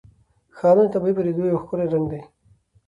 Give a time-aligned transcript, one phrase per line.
[0.57, 2.21] ښارونه د طبیعي پدیدو یو ښکلی رنګ دی.